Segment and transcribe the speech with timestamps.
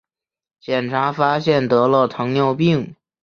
[0.59, 2.95] 检查发现得了糖尿病